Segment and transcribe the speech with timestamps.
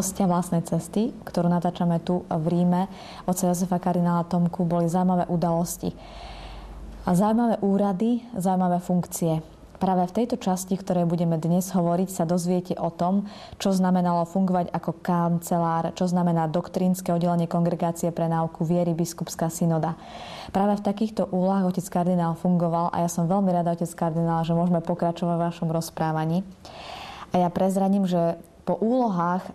[0.00, 2.88] Hostia vlastnej cesty, ktorú natáčame tu v Ríme,
[3.28, 5.92] od Josefa kardinála Tomku, boli zaujímavé udalosti.
[7.04, 9.44] A zaujímavé úrady, zaujímavé funkcie.
[9.76, 13.28] Práve v tejto časti, ktorej budeme dnes hovoriť, sa dozviete o tom,
[13.60, 20.00] čo znamenalo fungovať ako kancelár, čo znamená doktrínske oddelenie kongregácie pre náuku viery biskupská synoda.
[20.48, 24.56] Práve v takýchto úlohách otec kardinál fungoval a ja som veľmi rada, otec kardinál, že
[24.56, 26.40] môžeme pokračovať v vašom rozprávaní.
[27.36, 29.50] A ja prezradím, že po úlohách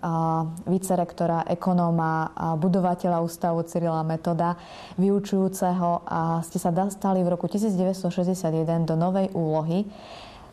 [0.68, 4.60] vicerektora, ekonóma, budovateľa ústavu Cyrila Metoda,
[5.00, 9.88] vyučujúceho a ste sa dostali v roku 1961 do novej úlohy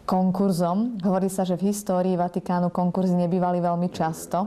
[0.07, 1.03] konkurzom.
[1.03, 4.47] Hovorí sa, že v histórii Vatikánu konkurzy nebývali veľmi často.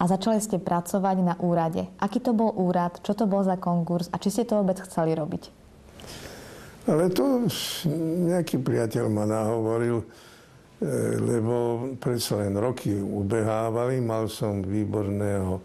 [0.00, 1.92] A začali ste pracovať na úrade.
[2.00, 5.12] Aký to bol úrad, čo to bol za konkurs a či ste to vôbec chceli
[5.12, 5.52] robiť?
[6.88, 7.44] Ale to
[8.32, 10.08] nejaký priateľ ma nahovoril,
[11.20, 14.00] lebo predsa len roky ubehávali.
[14.00, 15.60] Mal som výborného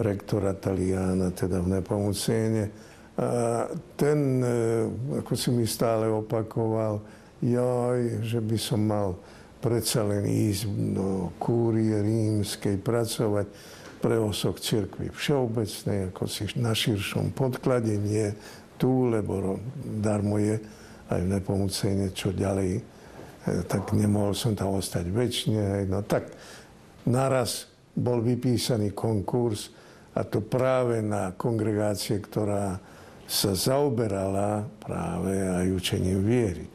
[0.00, 2.72] rektora Taliana, teda v Nepomucéne.
[3.14, 4.58] A ten, e,
[5.22, 6.98] ako si mi stále opakoval,
[7.38, 9.14] joj, že by som mal
[9.62, 13.46] predsa len ísť do kúrie rímskej, pracovať
[14.02, 18.34] pre osok cirkvi všeobecnej, ako si na širšom podklade, nie
[18.74, 20.58] tu, lebo darmo je
[21.06, 22.93] aj v Nepomucéne, čo ďalej E,
[23.44, 25.84] tak nemohol som tam ostať väčšine.
[25.88, 26.32] No tak
[27.04, 29.68] naraz bol vypísaný konkurs
[30.16, 32.80] a to práve na kongregácie, ktorá
[33.24, 36.66] sa zaoberala práve aj učením viery.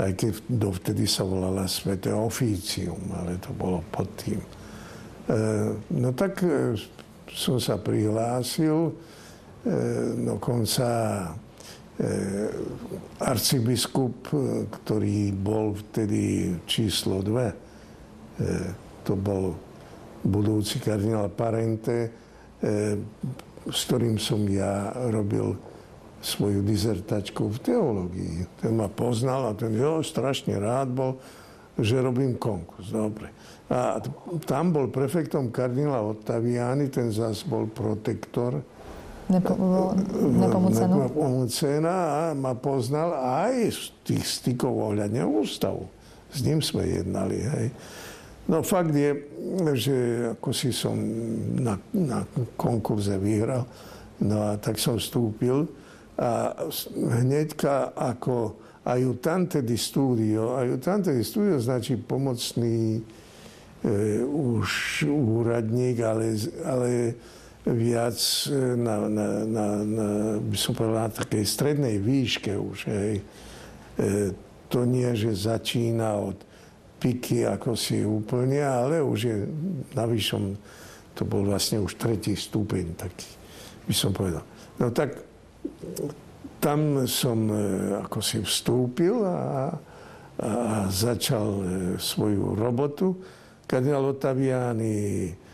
[0.00, 4.40] Aj keď dovtedy sa volala Sveté oficium, ale to bolo pod tým.
[4.40, 4.48] E,
[6.00, 6.72] no tak e,
[7.28, 8.96] som sa prihlásil,
[10.24, 10.88] dokonca
[11.28, 11.49] Eh,
[13.20, 18.72] arcibiskup, eh, ktorý bol vtedy číslo dve, eh,
[19.04, 19.56] to bol
[20.20, 22.12] budúci kardinál Parente,
[23.64, 25.56] s ktorým som ja robil
[26.20, 28.36] svoju dizertačku v teológii.
[28.60, 31.16] Ten ma poznal a ten jo, strašne rád bol,
[31.80, 32.92] že robím konkurs.
[32.92, 33.32] Dobre.
[33.72, 33.96] A
[34.44, 38.60] tam bol prefektom kardinál Ottaviani, ten zase bol protektor
[39.30, 39.54] Nepo,
[40.26, 41.06] Nepomucenu.
[41.06, 45.86] Nepomucena a ma poznal aj z tých stykov ohľadne ústavu.
[46.34, 47.38] S ním sme jednali.
[47.38, 47.66] Hej.
[48.50, 49.14] No fakt je,
[49.78, 49.96] že
[50.34, 50.98] ako si som
[51.54, 52.26] na, na
[52.58, 53.62] konkurze vyhral,
[54.18, 55.70] no a tak som vstúpil
[56.18, 56.52] a
[57.22, 63.00] hneďka ako ajutante di studio, ajutante di studio značí pomocný e,
[64.26, 64.68] už
[65.06, 66.34] úradník, ale,
[66.66, 66.88] ale
[67.66, 68.16] viac
[68.48, 70.08] e, na, na, na, na
[70.40, 72.78] by som povedal, na takej strednej výške už.
[72.88, 73.14] Hej.
[73.20, 74.12] E,
[74.70, 76.38] to nie, že začína od
[77.00, 79.36] piky ako si úplne, ale už je
[79.96, 80.42] na vyššom,
[81.16, 83.28] to bol vlastne už tretí stupeň, taký
[83.88, 84.44] by som povedal.
[84.80, 85.20] No tak
[86.60, 87.56] tam som e,
[88.08, 89.72] ako si vstúpil a,
[90.40, 90.52] a
[90.88, 91.64] začal e,
[92.00, 93.20] svoju robotu.
[93.68, 94.96] Kardinál Ottaviani
[95.28, 95.49] Mm,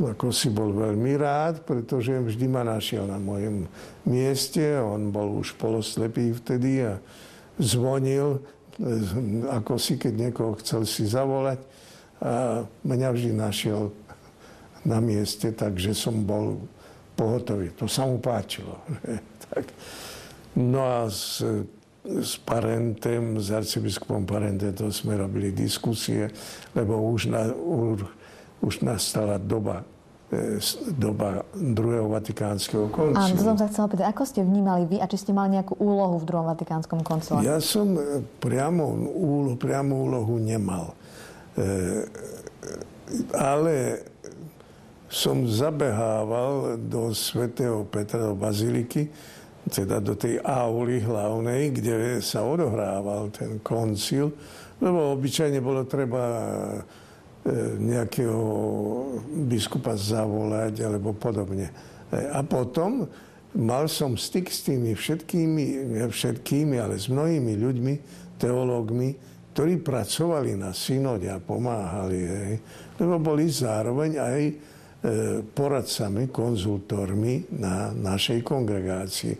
[0.00, 3.68] ako si bol veľmi rád, pretože vždy ma našiel na mojom
[4.08, 4.80] mieste.
[4.80, 6.96] On bol už poloslepý vtedy a
[7.60, 8.40] zvonil,
[8.80, 8.88] eh,
[9.52, 11.60] ako si, keď niekoho chcel si zavolať.
[12.18, 13.92] A mňa vždy našiel
[14.82, 16.64] na mieste, takže som bol
[17.12, 17.76] pohotový.
[17.76, 18.80] To sa mu páčilo.
[19.52, 19.68] tak.
[20.56, 21.44] No a s,
[22.02, 26.32] s Parentem, s arcibiskupom Parentem, to sme robili diskusie,
[26.72, 28.08] lebo už na, už
[28.62, 29.86] už nastala doba
[30.30, 30.58] e,
[30.92, 33.22] doba druhého vatikánskeho koncilu.
[33.22, 34.06] Áno, to som sa chcela pýtať.
[34.10, 37.40] Ako ste vnímali vy a či ste mali nejakú úlohu v druhom vatikánskom koncile?
[37.46, 40.92] Ja som e, priamo úlohu, priamo úlohu nemal.
[41.56, 42.04] E,
[43.32, 44.04] ale
[45.08, 49.08] som zabehával do svätého Petra, do baziliky,
[49.68, 54.32] teda do tej auly hlavnej, kde sa odohrával ten koncil,
[54.80, 56.24] lebo obyčajne bolo treba
[57.78, 58.40] nejakého
[59.48, 61.72] biskupa zavolať alebo podobne.
[62.12, 63.08] E, a potom
[63.56, 65.64] mal som styk s tými všetkými,
[66.12, 67.94] všetkými, ale s mnohými ľuďmi,
[68.38, 69.08] teológmi,
[69.56, 72.54] ktorí pracovali na synode a pomáhali, hej,
[73.02, 74.54] lebo boli zároveň aj e,
[75.42, 79.34] poradcami, konzultormi na našej kongregácii.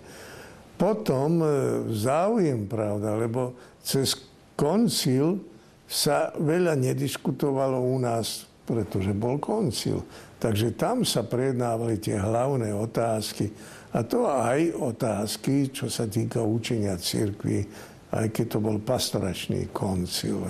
[0.78, 1.43] Potom
[1.90, 4.14] záujem, pravda, lebo cez
[4.55, 5.57] koncil
[5.88, 10.05] sa veľa nediskutovalo u nás, pretože bol koncil.
[10.37, 13.49] Takže tam sa prednávali tie hlavné otázky.
[13.96, 17.64] A to aj otázky, čo sa týka učenia cirkvi,
[18.12, 20.44] aj keď to bol pastoračný koncil.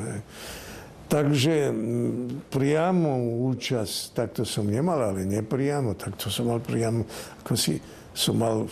[1.08, 1.72] Takže
[2.50, 7.06] priamo účasť, takto som nemal, ale nepriamo, takto som mal priamo,
[7.46, 7.80] ako si
[8.12, 8.66] som mal,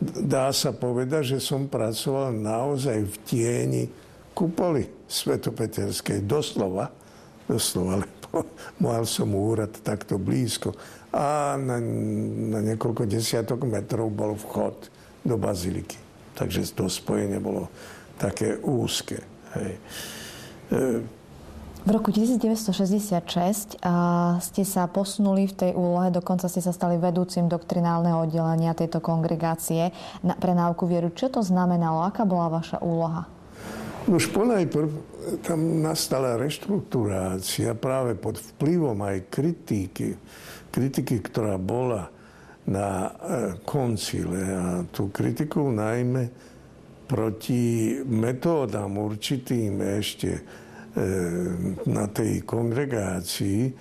[0.00, 3.84] dá sa povedať, že som pracoval naozaj v tieni
[4.34, 6.90] kupoly Svetopeterskej, doslova,
[7.46, 8.44] doslova, lebo
[8.84, 10.74] mal som úrad takto blízko
[11.14, 11.78] a na,
[12.50, 14.90] na niekoľko desiatok metrov bol vchod
[15.22, 15.96] do baziliky.
[16.34, 17.70] Takže to spojenie bolo
[18.18, 19.22] také úzke.
[19.54, 19.72] Hej.
[20.74, 21.22] E,
[21.84, 23.76] v roku 1966
[24.40, 29.92] ste sa posunuli v tej úlohe, dokonca ste sa stali vedúcim doktrinálneho oddelenia tejto kongregácie
[30.24, 31.12] pre náuku vieru.
[31.12, 32.08] Čo to znamenalo?
[32.08, 33.28] Aká bola vaša úloha?
[34.04, 34.90] Už ponajprv
[35.40, 40.20] tam nastala reštruktúrácia práve pod vplyvom aj kritiky,
[40.68, 42.12] kritiky, ktorá bola
[42.68, 43.10] na e,
[43.64, 46.28] koncile a tú kritiku najmä
[47.04, 50.40] proti metódam určitým ešte
[50.94, 51.02] E,
[51.90, 53.72] na tej kongregácii, e,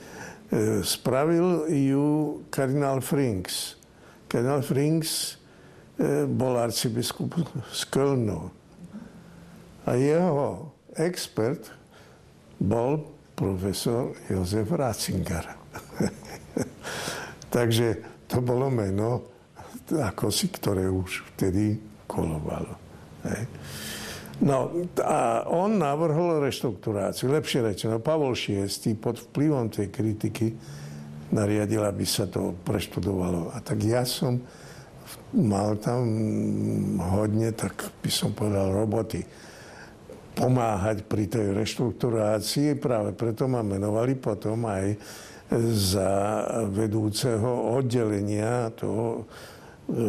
[0.82, 3.78] spravil ju kardinál Frinks.
[4.26, 5.38] Kardinál Frinks
[6.02, 7.38] e, bol arcibiskup
[7.70, 8.50] z Kölnu.
[9.84, 11.72] A jeho expert
[12.62, 13.04] bol
[13.36, 15.46] profesor Jozef Ratzinger.
[17.56, 18.00] Takže
[18.30, 19.28] to bolo meno,
[19.92, 21.78] ako si, ktoré už vtedy
[22.08, 22.78] kolovalo.
[23.28, 23.44] Hej.
[24.42, 24.74] No
[25.06, 27.30] a on navrhol reštruktúráciu.
[27.30, 30.58] Lepšie rečeno, Pavol VI pod vplyvom tej kritiky
[31.30, 33.54] nariadil, aby sa to preštudovalo.
[33.54, 34.42] A tak ja som
[35.34, 36.06] mal tam
[37.02, 39.22] hodne, tak by som povedal, roboty
[40.34, 42.78] pomáhať pri tej reštruktúrácii.
[42.78, 44.98] Práve preto ma menovali potom aj
[45.74, 46.12] za
[46.74, 49.30] vedúceho oddelenia toho
[49.84, 50.00] E,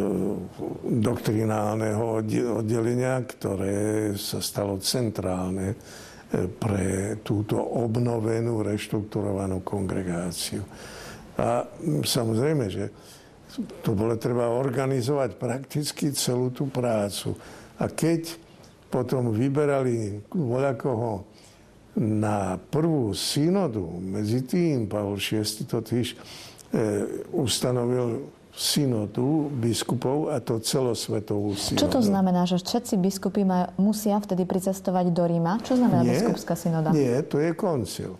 [0.87, 2.23] doktrinálneho
[2.63, 5.77] oddelenia, ktoré sa stalo centrálne e,
[6.47, 10.63] pre túto obnovenú, reštrukturovanú kongregáciu.
[11.35, 11.67] A
[12.07, 12.87] samozrejme, že
[13.83, 17.35] to bolo treba organizovať prakticky celú tú prácu.
[17.75, 18.31] A keď
[18.95, 21.27] potom vyberali voľakoho
[21.99, 26.17] na prvú synodu, medzi tým Pavol VI totiž e,
[27.35, 31.83] ustanovil synodu biskupov a to celosvetovú synodu.
[31.83, 35.59] Čo to znamená, že všetci biskupy ma, musia vtedy pricestovať do Ríma?
[35.59, 36.95] Čo znamená nie, biskupská synoda?
[36.95, 38.15] Nie, to je koncil.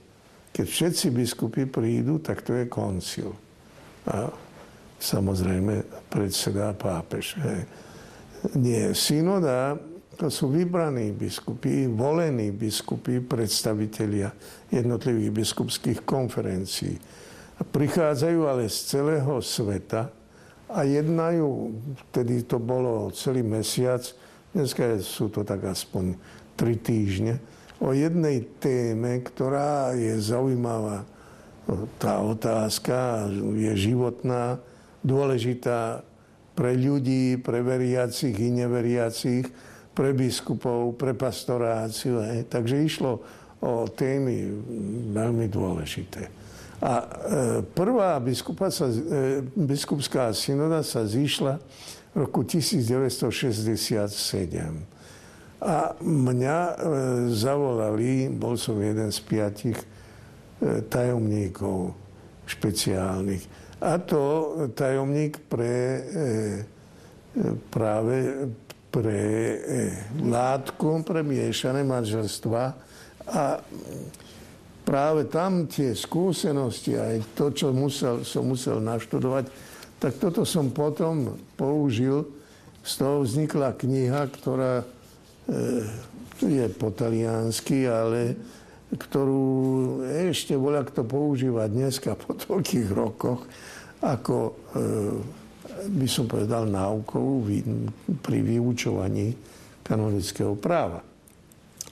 [0.52, 3.32] Keď všetci biskupy prídu, tak to je koncil.
[4.08, 4.28] A
[5.00, 7.40] samozrejme predseda pápež.
[7.40, 7.60] Hej.
[8.60, 9.80] Nie, synoda
[10.16, 14.32] to sú vybraní biskupy, volení biskupy, predstavitelia
[14.72, 16.96] jednotlivých biskupských konferencií.
[17.60, 20.12] Prichádzajú ale z celého sveta,
[20.66, 21.78] a jednajú,
[22.10, 24.02] vtedy to bolo celý mesiac,
[24.52, 26.18] dneska sú to tak aspoň
[26.58, 27.38] tri týždne,
[27.78, 31.06] o jednej téme, ktorá je zaujímavá.
[32.02, 34.58] Tá otázka je životná,
[35.06, 36.02] dôležitá
[36.56, 39.46] pre ľudí, pre veriacich i neveriacich,
[39.96, 42.20] pre biskupov, pre pastoráciu.
[42.20, 42.52] Hej.
[42.52, 43.24] Takže išlo
[43.64, 44.52] o témy
[45.16, 46.28] veľmi dôležité.
[46.84, 47.06] A e,
[47.64, 48.20] prvá
[48.68, 51.58] sa, e, biskupská synoda sa zišla
[52.12, 54.12] v roku 1967.
[55.64, 56.74] A mňa e,
[57.32, 59.80] zavolali, bol som jeden z piatich
[60.88, 61.92] tajomníkov
[62.48, 63.44] špeciálnych.
[63.84, 66.00] A to tajomník pre
[67.76, 68.48] práve
[68.96, 69.20] pre
[70.24, 72.64] látku, pre miešané manželstva
[73.28, 73.60] a
[74.88, 79.52] práve tam tie skúsenosti, aj to, čo musel, som musel naštudovať,
[80.00, 82.24] tak toto som potom použil.
[82.86, 84.86] Z toho vznikla kniha, ktorá e,
[86.38, 88.38] je po taliansky, ale
[88.94, 93.42] ktorú ešte voľa kto používa dneska po toľkých rokoch,
[94.06, 94.54] ako e,
[95.86, 97.46] by som povedal náukovú
[98.22, 99.36] pri vyučovaní
[99.86, 101.02] kanonického práva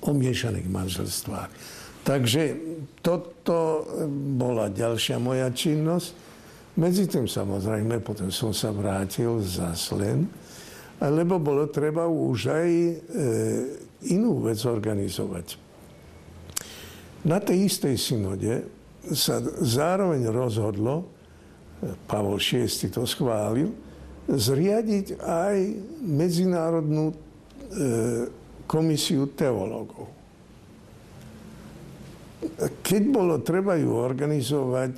[0.04, 1.50] o miešaných manželstvách.
[2.04, 2.42] Takže
[3.00, 3.88] toto
[4.36, 6.10] bola ďalšia moja činnosť.
[6.76, 10.28] Medzi tým samozrejme, potom som sa vrátil za Slen,
[11.00, 12.94] lebo bolo treba už aj e,
[14.12, 15.56] inú vec organizovať.
[17.24, 18.54] Na tej istej synode
[19.16, 21.08] sa zároveň rozhodlo,
[22.08, 23.72] Pavol VI to schválil,
[24.28, 25.58] zriadiť aj
[26.00, 27.16] medzinárodnú e,
[28.64, 30.24] komisiu teológov
[32.84, 34.96] keď bolo treba ju organizovať,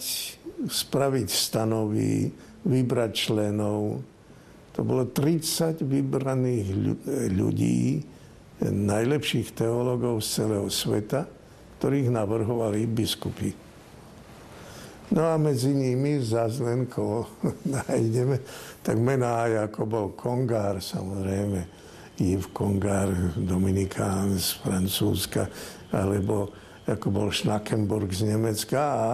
[0.65, 2.30] spraviť stanovy,
[2.65, 4.01] vybrať členov,
[4.75, 6.65] to bolo 30 vybraných
[7.32, 8.04] ľudí,
[8.65, 11.27] najlepších teológov z celého sveta,
[11.80, 13.51] ktorých navrhovali biskupy.
[15.14, 17.30] No a medzi nimi zase len koho
[17.76, 18.42] nájdeme,
[18.82, 21.62] tak mená ako bol Kongár, samozrejme,
[22.18, 25.46] Yves Kongár, Dominikán z Francúzska,
[25.94, 26.50] alebo
[26.90, 29.14] ako bol Schnackenburg z Nemecka a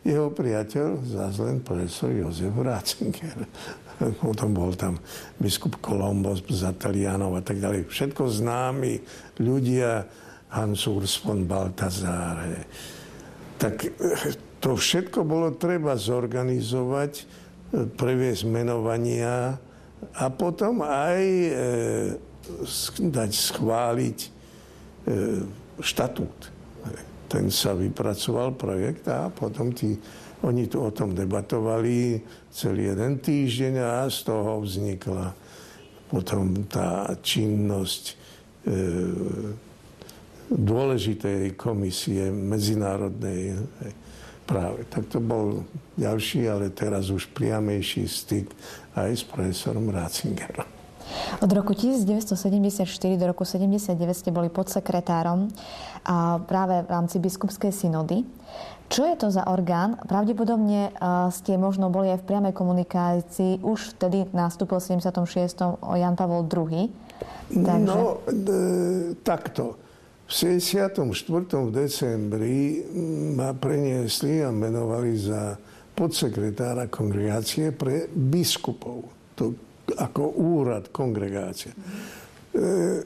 [0.00, 3.38] jeho priateľ, zase len profesor Jozef Ratzinger.
[4.24, 4.96] Potom bol tam
[5.36, 7.88] biskup Colombo z Talianov a tak ďalej.
[7.88, 8.96] Všetko známi
[9.40, 10.04] ľudia,
[10.50, 12.42] Hans Urs von Baltazar.
[13.60, 13.76] Tak
[14.60, 17.24] to všetko bolo treba zorganizovať, e,
[17.88, 19.56] previesť menovania
[20.16, 21.50] a potom aj e,
[23.00, 24.28] dať schváliť e,
[25.80, 26.38] štatút.
[27.30, 29.94] Ten sa vypracoval projekt a potom tí,
[30.42, 32.18] oni tu o tom debatovali
[32.50, 35.30] celý jeden týždeň a z toho vznikla
[36.10, 38.14] potom tá činnosť e,
[40.50, 43.54] dôležitej komisie medzinárodnej.
[43.54, 43.58] E,
[44.50, 44.82] práve.
[44.90, 45.62] Tak to bol
[45.94, 48.50] ďalší, ale teraz už priamejší styk
[48.98, 50.66] aj s profesorom Ratzingerom.
[51.42, 52.86] Od roku 1974
[53.18, 55.50] do roku 79 ste boli podsekretárom
[56.06, 58.22] a práve v rámci biskupskej synody.
[58.90, 59.98] Čo je to za orgán?
[60.06, 60.90] Pravdepodobne
[61.30, 63.62] ste možno boli aj v priamej komunikácii.
[63.62, 65.78] Už vtedy nastúpil v 76.
[65.78, 66.90] Jan Pavol II.
[67.54, 67.86] Takže...
[67.86, 69.78] No, e, takto.
[70.30, 71.10] V 64.
[71.74, 72.86] decembri
[73.34, 75.58] ma preniesli a menovali za
[75.90, 79.10] podsekretára kongregácie pre biskupov.
[79.34, 79.50] To
[79.90, 81.74] ako úrad kongregácie.
[81.74, 81.78] E,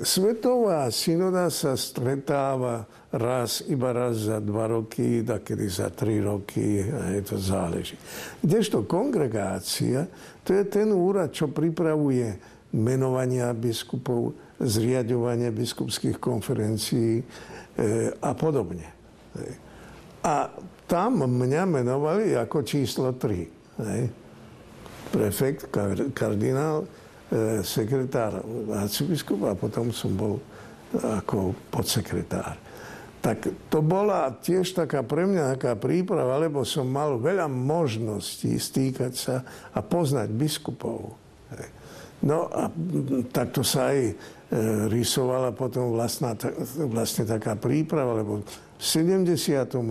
[0.04, 7.08] Svetová synoda sa stretáva raz, iba raz za dva roky, takedy za tri roky, a
[7.08, 7.96] je to záleží.
[8.44, 10.04] Kdežto kongregácia,
[10.44, 17.24] to je ten úrad, čo pripravuje menovania biskupov, zriadovanie biskupských konferencií e,
[18.18, 18.90] a podobne.
[20.24, 20.50] A
[20.90, 23.78] tam mňa menovali ako číslo 3.
[25.14, 25.70] Prefekt,
[26.14, 26.84] kardinál,
[27.30, 28.42] e, sekretár
[28.74, 30.42] arcibiskup a potom som bol
[30.94, 32.58] ako podsekretár.
[33.24, 39.12] Tak to bola tiež taká pre mňa taká príprava, lebo som mal veľa možností stýkať
[39.16, 39.40] sa
[39.72, 41.16] a poznať biskupov.
[42.24, 42.72] No a
[43.28, 44.16] takto sa aj
[44.54, 46.38] E, rysovala potom vlastná,
[46.86, 49.82] vlastne taká príprava, lebo v 78.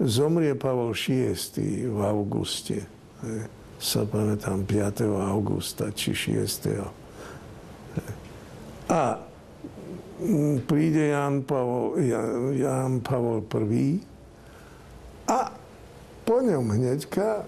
[0.00, 1.36] zomrie Pavol VI
[1.84, 2.80] v auguste.
[2.80, 3.44] E,
[3.76, 5.04] sa pamätám 5.
[5.10, 6.70] augusta či 6.
[6.72, 6.80] E,
[8.88, 9.20] a
[10.64, 14.00] príde Jan Pavol, Jan, Jan Pavol I
[15.28, 15.52] a
[16.24, 17.44] po ňom hneďka,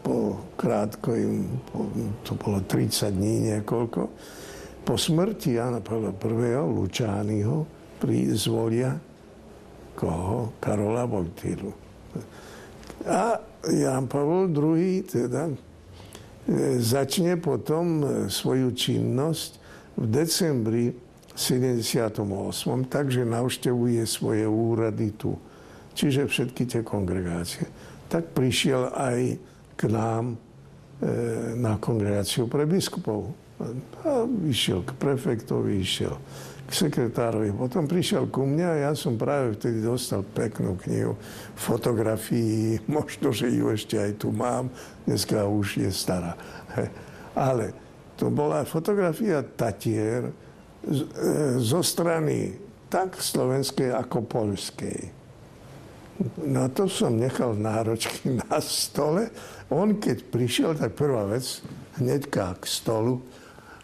[0.00, 1.60] po krátko im,
[2.24, 4.00] to bolo 30 dní niekoľko,
[4.84, 6.56] po smrti Jana Pavla I.
[6.56, 7.66] Lučányho
[8.32, 8.96] zvolia
[9.94, 10.56] koho?
[10.60, 11.72] Karola Vojtilu.
[13.04, 13.36] A
[13.68, 15.54] Jan Pavel II teda e,
[16.80, 19.50] začne potom e, svoju činnosť
[20.00, 20.84] v decembri
[21.36, 22.16] 78.
[22.88, 25.36] Takže navštevuje svoje úrady tu.
[25.92, 27.68] Čiže všetky tie kongregácie.
[28.08, 29.36] Tak prišiel aj
[29.80, 33.32] k nám e, na kongregáciu pre biskupov.
[34.04, 36.20] A išiel k prefektovi, išiel
[36.68, 37.56] k sekretárovi.
[37.56, 41.16] Potom prišiel ku mňa a ja som práve vtedy dostal peknú knihu
[41.56, 42.76] fotografií.
[42.92, 44.68] Možno, že ju ešte aj tu mám.
[45.08, 46.36] Dneska už je stará.
[47.32, 47.72] Ale
[48.20, 50.32] to bola fotografia Tatier e,
[51.56, 52.52] zo strany
[52.92, 55.19] tak slovenskej ako poľskej.
[56.44, 59.32] No to som nechal náročky na stole.
[59.72, 61.64] On keď prišiel, tak prvá vec,
[61.96, 63.22] hneďka k stolu,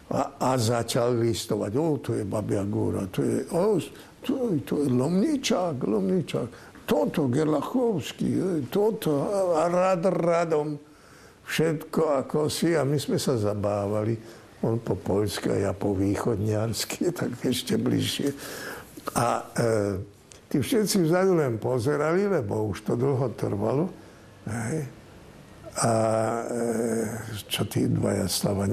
[0.07, 1.71] a, a začal listovať.
[1.75, 3.75] O, to je Babia Góra, to je, o,
[4.23, 6.49] to, to je Lomničák, Lomničák.
[6.87, 9.27] Toto, Gerlachovský, toto,
[9.59, 10.79] a rad radom.
[11.47, 12.75] Všetko ako si.
[12.75, 14.15] A my sme sa zabávali.
[14.63, 18.31] On po poľsky a ja po východniarsky, tak ešte bližšie.
[19.19, 19.67] A e,
[20.47, 23.91] tí všetci vzadu len pozerali, lebo už to dlho trvalo.
[24.47, 24.87] Hej.
[25.77, 25.91] A
[26.49, 26.65] e,
[27.45, 28.25] čo tí dvaja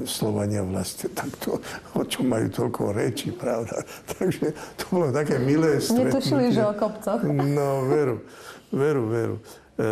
[0.09, 1.61] Slovania vlastne takto,
[1.93, 3.77] o čo majú toľko reči, pravda.
[4.17, 6.17] Takže to bolo také milé stretnutie.
[6.17, 7.21] Netušili, že o kopcoch.
[7.29, 8.25] No, veru,
[8.73, 9.35] veru, veru.
[9.77, 9.87] E,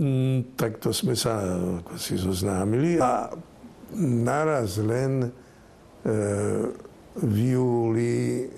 [0.00, 1.44] m, tak to sme sa
[1.84, 3.28] ako si zoznámili a
[4.00, 5.30] naraz len e,
[7.20, 8.48] v júli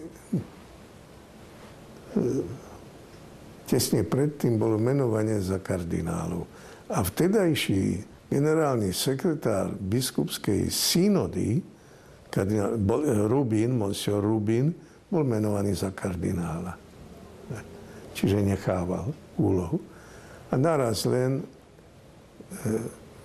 [3.66, 6.46] tesne predtým bolo menovanie za kardinálov.
[6.90, 11.62] A vtedajší generálny sekretár biskupskej synody,
[12.30, 12.78] kardinál
[13.26, 14.70] Rubin, monsieur Rubin,
[15.06, 16.74] bol menovaný za kardinála.
[18.16, 19.78] Čiže nechával úlohu.
[20.50, 21.42] A naraz len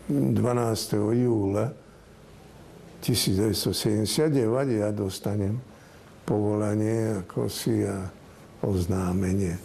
[0.09, 0.37] 12.
[1.15, 1.71] júla
[3.01, 5.57] 1979 ja dostanem
[6.25, 8.20] povolanie ako si a
[8.61, 9.57] oznámenie,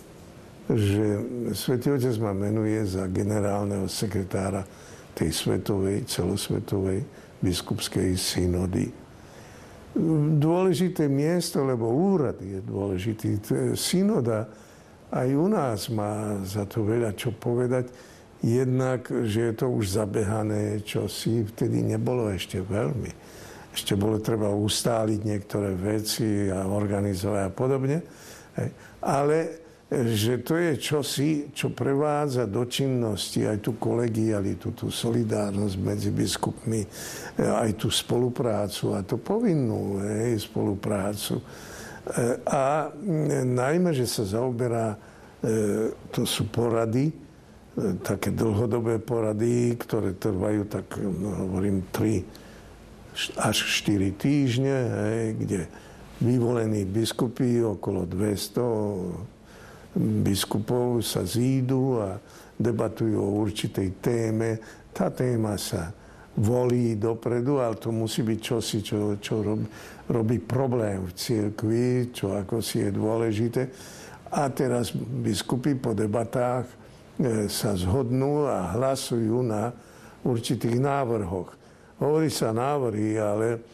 [0.67, 1.23] že
[1.55, 4.67] Svetý Otec ma menuje za generálneho sekretára
[5.17, 7.01] tej svetovej, celosvetovej
[7.41, 8.91] biskupskej synody.
[10.37, 13.41] Dôležité miesto, lebo úrad je dôležitý.
[13.73, 14.45] Synoda
[15.09, 17.89] aj u nás má za to veľa čo povedať.
[18.45, 23.37] Jednak, že je to už zabehané, čo si vtedy nebolo ešte veľmi
[23.77, 28.01] ešte bolo treba ustáliť niektoré veci a organizovať a podobne.
[29.05, 36.11] Ale že to je čosi, čo prevádza do činnosti aj tú kolegialitu, tú solidárnosť medzi
[36.11, 36.83] biskupmi,
[37.39, 41.39] aj tú spoluprácu a tú povinnú hej, spoluprácu.
[42.51, 42.91] A
[43.47, 44.99] najmä, že sa zaoberá,
[46.11, 47.15] to sú porady,
[48.03, 52.27] také dlhodobé porady, ktoré trvajú tak, no, hovorím, tri
[53.39, 55.61] až 4 týždne, hej, kde
[56.21, 62.21] vyvolení biskupy, okolo 200 biskupov sa zídu a
[62.57, 64.61] debatujú o určitej téme.
[64.93, 65.93] Tá téma sa
[66.37, 69.67] volí dopredu, ale to musí byť čosi, čo, čo robí,
[70.13, 73.63] robí problém v cirkvi, čo ako si je dôležité.
[74.37, 79.73] A teraz biskupy po debatách e, sa zhodnú a hlasujú na
[80.29, 81.57] určitých návrhoch.
[81.97, 83.65] Hovorí sa návrhy, ale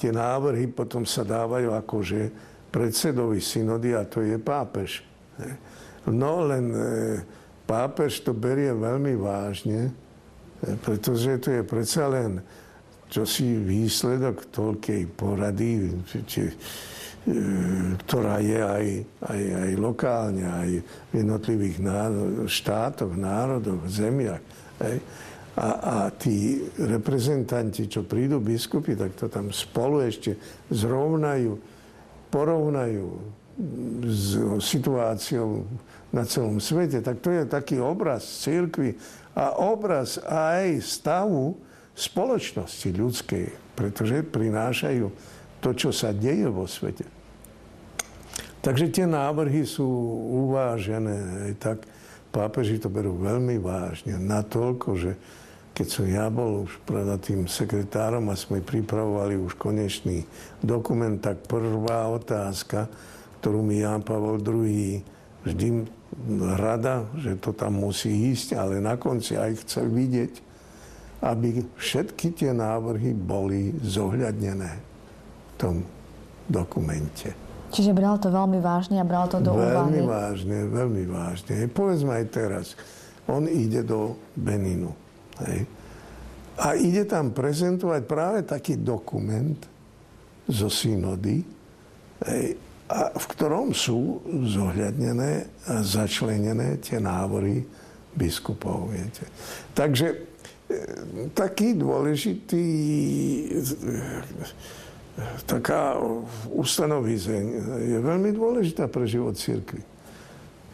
[0.00, 2.20] tie návrhy potom sa dávajú akože
[2.72, 5.04] predsedovi synody a to je pápež.
[6.08, 6.80] No len e,
[7.68, 9.92] pápež to berie veľmi vážne,
[10.64, 12.40] e, pretože to je predsa len
[13.12, 15.90] čosi výsledok toľkej porady, e,
[18.00, 18.86] ktorá je aj,
[19.28, 21.76] aj, aj lokálne, aj v jednotlivých
[22.48, 24.40] štátoch, národoch, zemiach.
[24.80, 25.28] Hej
[25.60, 30.40] a, a tí reprezentanti, čo prídu biskupy, tak to tam spolu ešte
[30.72, 31.60] zrovnajú,
[32.32, 33.08] porovnajú
[34.08, 35.68] s situáciou
[36.16, 38.96] na celom svete, tak to je taký obraz církvy
[39.36, 41.60] a obraz aj stavu
[41.92, 45.06] spoločnosti ľudskej, pretože prinášajú
[45.60, 47.04] to, čo sa deje vo svete.
[48.64, 49.84] Takže tie návrhy sú
[50.48, 51.84] uvážené, tak
[52.32, 55.12] pápeži to berú veľmi vážne, natoľko, že
[55.80, 56.76] keď som ja bol už
[57.24, 60.28] tým sekretárom a sme pripravovali už konečný
[60.60, 62.84] dokument, tak prvá otázka,
[63.40, 65.00] ktorú mi Ján Pavel II
[65.40, 65.88] vždy
[66.60, 70.32] rada, že to tam musí ísť, ale na konci aj chcel vidieť,
[71.24, 75.80] aby všetky tie návrhy boli zohľadnené v tom
[76.44, 77.32] dokumente.
[77.72, 79.80] Čiže bral to veľmi vážne a bral to do veľmi úvahy?
[79.80, 81.52] Veľmi vážne, veľmi vážne.
[81.72, 82.66] Povedzme aj teraz,
[83.24, 84.92] on ide do Beninu.
[85.46, 85.60] Hej.
[86.60, 89.56] A ide tam prezentovať práve taký dokument
[90.44, 91.40] zo synody,
[92.26, 92.46] hej,
[92.90, 94.18] a v ktorom sú
[94.50, 97.62] zohľadnené a začlenené tie návory
[98.18, 98.90] biskupov.
[98.90, 99.30] Viete.
[99.78, 100.16] Takže e,
[101.30, 102.66] taký dôležitý
[103.46, 103.62] e,
[105.46, 106.02] taká
[106.50, 107.44] ustanovizeň
[107.94, 109.86] je veľmi dôležitá pre život církvy.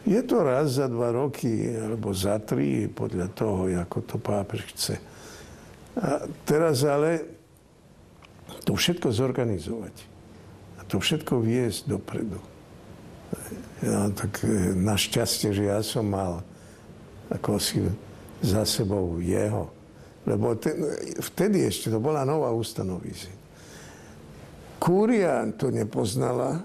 [0.07, 4.95] Je to raz za dva roky, alebo za tri, podľa toho, ako to pápež chce.
[5.99, 7.27] A teraz ale
[8.63, 9.95] to všetko zorganizovať.
[10.79, 12.39] A to všetko viesť dopredu.
[13.83, 16.39] Ja, tak e, našťastie, že ja som mal
[17.27, 17.83] ako si
[18.39, 19.67] za sebou jeho.
[20.23, 20.79] Lebo ten,
[21.19, 23.35] vtedy ešte to bola nová ustanovizeň.
[24.79, 26.63] Kúria to nepoznala,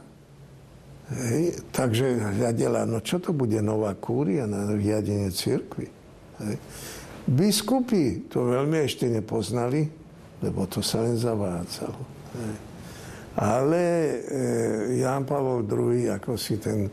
[1.12, 5.88] Hej, takže hľadela, no čo to bude nová kúria na riadenie cirkvi.
[6.40, 6.57] Hej.
[7.29, 9.87] Biskupy to veľmi ešte nepoznali,
[10.40, 12.01] lebo to sa len zavádzalo.
[12.33, 12.55] Hej.
[13.33, 14.16] Ale e,
[15.01, 16.88] Jan Pavel II, ako si ten,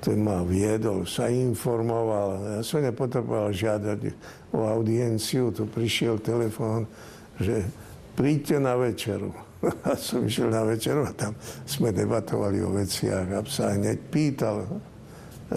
[0.00, 2.60] ten ma viedol, sa informoval.
[2.60, 3.98] Ja som nepotreboval žiadať
[4.52, 6.88] o audienciu, tu prišiel telefón,
[7.36, 7.64] že
[8.16, 9.47] príďte na večeru.
[9.88, 11.34] A som išiel na večeru a tam
[11.66, 14.62] sme debatovali o veciach a sa hneď pýtal,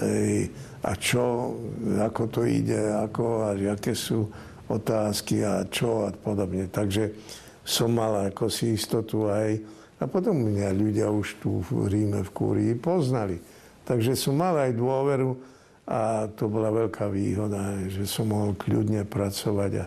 [0.02, 0.50] ej,
[0.82, 1.54] a čo,
[2.02, 4.26] ako to ide, ako a aké sú
[4.66, 6.66] otázky a čo a podobne.
[6.66, 7.14] Takže
[7.62, 9.62] som mal ako si istotu aj
[10.02, 13.38] a potom mňa ľudia už tu v Ríme v Kúrii poznali.
[13.86, 15.38] Takže som mal aj dôveru
[15.86, 19.86] a to bola veľká výhoda, že som mohol kľudne pracovať a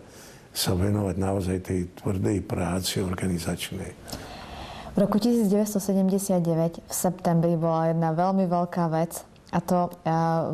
[0.55, 3.91] sa venovať naozaj tej tvrdej práci organizačnej.
[4.95, 9.91] V roku 1979 v septembri bola jedna veľmi veľká vec a to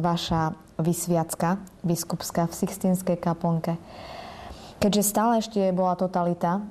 [0.00, 3.76] vaša vysviacka biskupská v Sixtinskej kaplnke.
[4.80, 6.64] Keďže stále ešte bola totalita,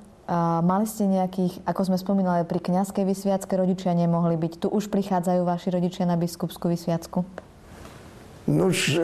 [0.66, 4.52] mali ste nejakých, ako sme spomínali, pri kňazskej vysviacke rodičia nemohli byť.
[4.62, 7.22] Tu už prichádzajú vaši rodičia na biskupskú vysviacku?
[8.50, 8.98] Nož,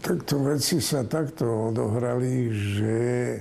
[0.00, 2.98] takto veci sa takto odohrali, že
[3.36, 3.38] e,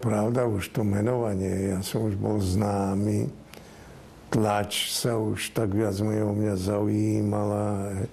[0.00, 3.30] pravda už to menovanie, ja som už bol známy,
[4.30, 8.06] tlač sa už tak viac o mňa zaujímala, e,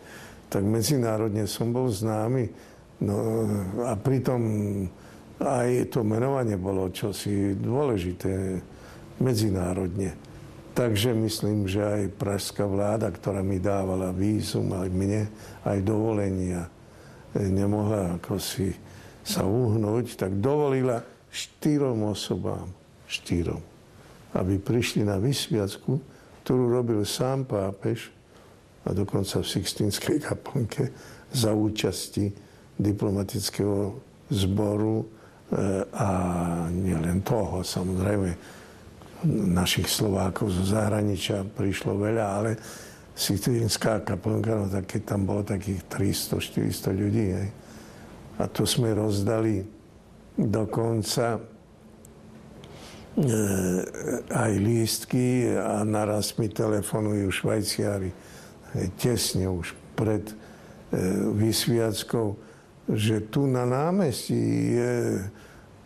[0.47, 2.49] tak medzinárodne som bol známy.
[2.97, 3.45] No
[3.85, 4.41] a pritom
[5.37, 8.57] aj to menovanie bolo čosi dôležité
[9.21, 10.17] medzinárodne.
[10.73, 15.25] Takže myslím, že aj pražská vláda, ktorá mi dávala vízum, aj mne,
[15.65, 16.69] aj dovolenia,
[17.45, 18.73] nemohla ako si
[19.21, 22.71] sa uhnúť, tak dovolila štyrom osobám,
[23.05, 23.59] štyrom,
[24.33, 25.99] aby prišli na vysviacku,
[26.47, 28.09] ktorú robil sám pápež
[28.87, 30.95] a dokonca v Sixtinskej kaplnke
[31.35, 32.31] za účasti
[32.79, 33.99] diplomatického
[34.31, 35.05] zboru e,
[35.91, 36.09] a
[36.71, 38.31] nielen toho, samozrejme,
[39.27, 42.51] našich Slovákov zo zahraničia prišlo veľa, ale
[43.17, 47.49] Sicilinská kaplnka, no tak keď tam bolo takých 300-400 ľudí, hej.
[48.37, 49.65] a to sme rozdali
[50.37, 51.41] dokonca
[53.17, 53.25] e,
[54.29, 58.13] aj lístky a naraz mi telefonujú švajciári
[58.77, 60.35] hej, tesne už pred e,
[61.33, 62.37] vysviackou,
[62.85, 65.25] že tu na námestí je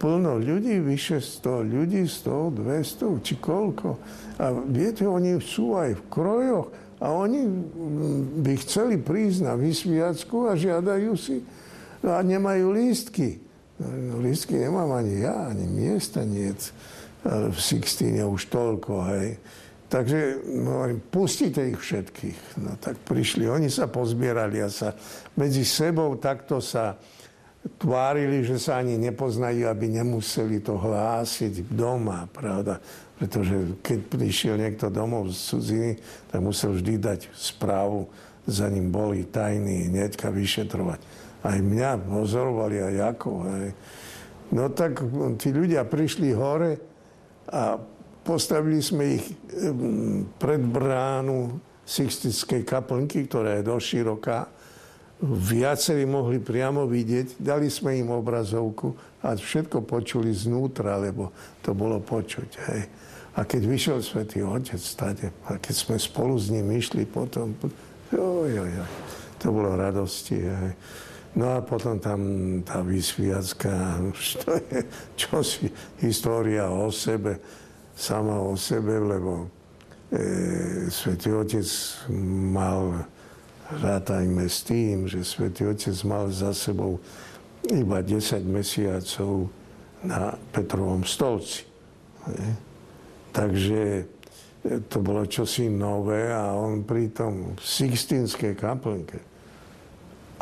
[0.02, 4.02] plno ľudí, vyše 100 ľudí, 100, 200 či koľko.
[4.42, 6.68] A viete, oni sú aj v krojoch
[7.02, 7.42] a oni
[8.46, 11.42] by chceli prísť na vysviacku a žiadajú si
[12.06, 13.42] no a nemajú lístky.
[13.82, 16.54] No, lístky nemám ani ja, ani miesta nie.
[17.26, 19.38] V Sixtíne už toľko, hej.
[19.92, 22.62] Takže no, pustite ich všetkých.
[22.62, 24.94] No tak prišli, oni sa pozbierali a sa
[25.38, 26.98] medzi sebou takto sa
[27.78, 32.82] tvárili, že sa ani nepoznajú, aby nemuseli to hlásiť doma, pravda.
[33.22, 35.92] Pretože keď prišiel niekto domov z cudziny,
[36.34, 38.10] tak musel vždy dať správu,
[38.50, 40.98] za ním boli tajní, hneďka vyšetrovať.
[41.46, 43.30] Aj mňa pozorovali, aj ako.
[43.46, 43.70] Aj.
[44.50, 45.06] No tak
[45.38, 46.82] tí ľudia prišli hore
[47.46, 47.78] a
[48.26, 49.26] postavili sme ich
[50.42, 54.40] pred bránu Sixtickej kaplnky, ktorá je dosť široká
[55.22, 57.38] viacerí mohli priamo vidieť.
[57.38, 61.30] Dali sme im obrazovku a všetko počuli znútra, lebo
[61.62, 62.50] to bolo počuť.
[62.74, 62.82] Hej.
[63.32, 67.56] A keď vyšiel Svetý Otec stade, a keď sme spolu s ním išli potom,
[68.12, 68.92] oj, oj, oj,
[69.40, 70.36] to bolo radosti.
[70.36, 70.76] Hej.
[71.40, 72.20] No a potom tam
[72.68, 74.04] tá vysviacka,
[74.44, 74.80] to je
[75.16, 75.72] čosi,
[76.04, 77.40] história o sebe,
[77.96, 79.48] sama o sebe, lebo
[80.12, 81.68] e, Svetý Otec
[82.52, 83.08] mal
[83.80, 87.00] rátajme s tým, že svätý Otec mal za sebou
[87.72, 89.48] iba 10 mesiacov
[90.04, 91.64] na Petrovom stolci.
[93.32, 94.06] Takže
[94.88, 99.18] to bolo čosi nové a on pri tom v Sixtinskej kaplnke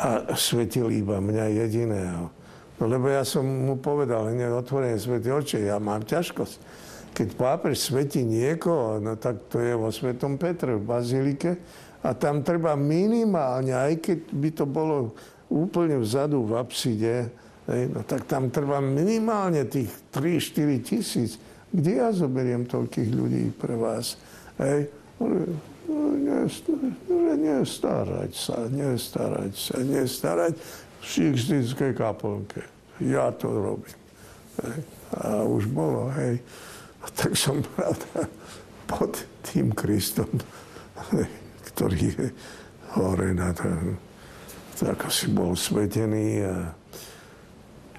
[0.00, 2.28] a svetil iba mňa jediného.
[2.80, 6.56] No lebo ja som mu povedal, hneď otvorene svetý oče, ja mám ťažkosť.
[7.12, 11.52] Keď pápež svetí niekoho, no tak to je vo Svetom Petre v Bazilike,
[12.00, 15.12] a tam treba minimálne, aj keď by to bolo
[15.52, 17.28] úplne vzadu v apside,
[17.68, 21.36] no tak tam treba minimálne tých 3-4 tisíc.
[21.70, 24.18] Kde ja zoberiem toľkých ľudí pre vás?
[24.58, 24.90] Hej?
[25.20, 26.18] No,
[27.38, 30.52] nestarať sa, nestarať sa, nestarať
[31.00, 32.62] v Šikstickej kaplnke.
[33.02, 33.98] Ja to robím.
[34.60, 34.78] Hej?
[35.14, 36.42] A už bolo, hej.
[37.00, 38.28] A tak som, pravda,
[38.90, 39.14] pod
[39.46, 40.28] tým Kristom
[41.14, 41.26] hej,
[41.72, 42.26] ktorý je
[42.98, 43.66] hore na to,
[44.84, 46.74] ako si bol svetený a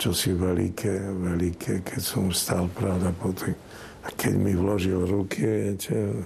[0.01, 3.53] čo si veľké, veľké, keď som stal, pravda, tým,
[4.01, 6.25] a keď mi vložil ruky, viete,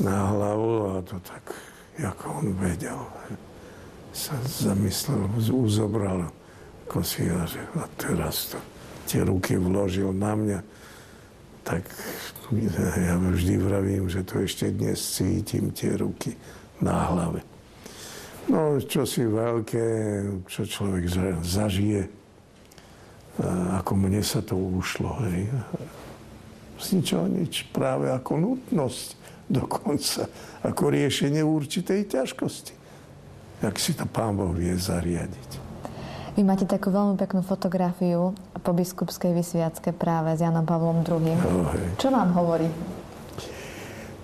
[0.00, 1.44] na hlavu a to tak,
[2.00, 3.04] ako on vedel,
[4.16, 6.24] sa zamyslel, uzobral
[6.88, 8.58] kosia, že a teraz to,
[9.04, 10.60] tie ruky vložil na mňa,
[11.68, 11.84] tak
[12.96, 16.32] ja vždy vravím, že to ešte dnes cítim tie ruky
[16.80, 17.44] na hlave.
[18.48, 19.84] No, čo si veľké,
[20.48, 21.04] čo človek
[21.44, 22.17] zažije,
[23.78, 25.46] ako mne sa to ušlo, hej.
[26.78, 29.08] Z ničoho nič, práve ako nutnosť
[29.50, 30.30] dokonca,
[30.62, 32.74] ako riešenie určitej ťažkosti.
[33.58, 35.66] Jak si to Pán Boh vie zariadiť.
[36.38, 38.30] Vy máte takú veľmi peknú fotografiu
[38.62, 41.34] po biskupskej vysviacke práve s Janom Pavlom II.
[41.34, 41.66] Oh,
[41.98, 42.70] Čo vám hovorí?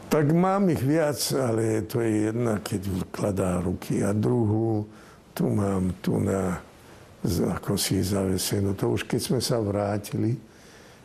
[0.06, 4.86] Tak mám ich viac, ale to je jedna, keď vkladá ruky a druhú,
[5.34, 6.62] tu mám tu na,
[7.24, 8.76] ako si zavesenú.
[8.76, 10.36] To už keď sme sa vrátili,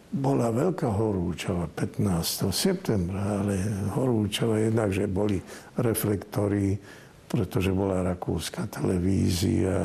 [0.09, 2.49] bola veľká horúčava 15.
[2.49, 3.61] septembra, ale
[3.93, 5.37] horúčava jednak, že boli
[5.77, 6.75] reflektory,
[7.29, 9.77] pretože bola rakúska televízia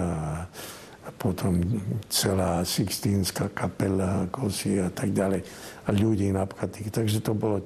[1.04, 1.60] a potom
[2.08, 5.44] celá Sixtínska kapela, kosi a tak ďalej.
[5.84, 6.88] A ľudí napchatých.
[6.88, 7.60] Takže to bolo...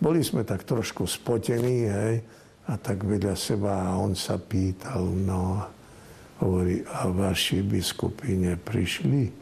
[0.00, 2.24] Boli sme tak trošku spotení, hej,
[2.64, 5.60] a tak vedľa seba a on sa pýtal, no,
[6.40, 9.32] hovorí, a vaši biskupy neprišli?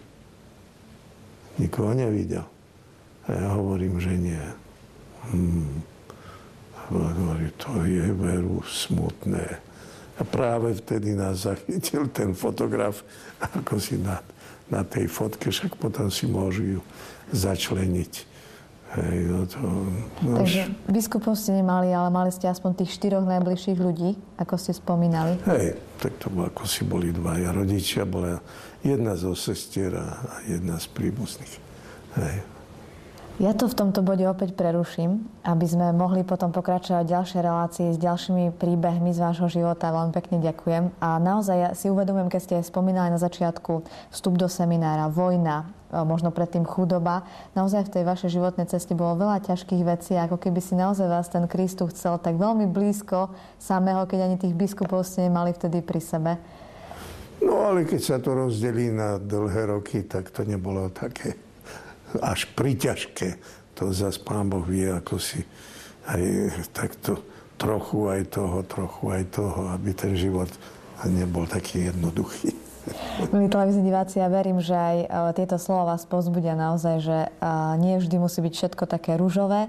[1.59, 2.47] Nikoho nevidel.
[3.27, 4.45] A ja hovorím, že nie.
[5.31, 5.83] Hmm.
[6.89, 9.61] Hovorí, to je veru smutné.
[10.19, 13.07] A práve vtedy nás zachytil ten fotograf,
[13.39, 14.19] ako si na,
[14.67, 16.81] na tej fotke, však potom si môžu ju
[17.31, 18.38] začleniť.
[18.89, 19.61] Hej, no to,
[20.25, 24.73] no Takže biskupov ste nemali, ale mali ste aspoň tých štyroch najbližších ľudí, ako ste
[24.73, 25.37] spomínali.
[25.45, 28.41] Hej, tak to bolo, ako si boli dvaja rodičia, bola
[28.81, 31.55] jedna zo sestier a jedna z príbuzných.
[32.17, 32.58] Hej.
[33.39, 37.99] Ja to v tomto bode opäť preruším, aby sme mohli potom pokračovať ďalšie relácie s
[38.03, 39.95] ďalšími príbehmi z vášho života.
[39.95, 40.91] Veľmi pekne ďakujem.
[40.99, 46.03] A naozaj ja si uvedomujem, keď ste spomínali na začiatku vstup do seminára, vojna, e,
[46.03, 47.23] možno predtým chudoba.
[47.55, 51.31] Naozaj v tej vašej životnej ceste bolo veľa ťažkých vecí, ako keby si naozaj vás
[51.31, 53.31] ten Kristus chcel tak veľmi blízko
[53.63, 56.33] samého, keď ani tých biskupov ste nemali vtedy pri sebe.
[57.39, 61.48] No ale keď sa to rozdelí na dlhé roky, tak to nebolo také
[62.21, 63.39] až priťažké.
[63.79, 65.45] To zase pán Boh vie, ako si
[66.09, 66.23] aj
[66.73, 67.23] takto
[67.59, 70.49] trochu aj toho, trochu aj toho, aby ten život
[71.07, 72.55] nebol taký jednoduchý.
[73.35, 77.31] Milí televízni diváci, ja verím, že aj e, tieto slova vás pozbudia naozaj, že e,
[77.83, 79.69] nie vždy musí byť všetko také rúžové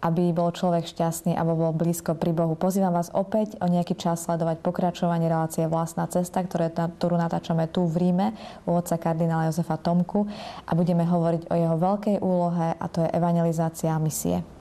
[0.00, 2.56] aby bol človek šťastný, aby bol blízko pri Bohu.
[2.56, 7.84] Pozývam vás opäť o nejaký čas sledovať pokračovanie relácie Vlastná cesta, ktoré, ktorú natáčame tu
[7.84, 8.32] v Ríme
[8.64, 10.24] u otca kardinála Jozefa Tomku
[10.64, 14.59] a budeme hovoriť o jeho veľkej úlohe a to je evangelizácia misie.